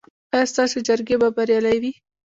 ایا 0.33 0.49
ستاسو 0.51 0.77
جرګې 0.87 1.15
به 1.21 1.29
بریالۍ 1.35 1.77
وي؟ 1.81 1.91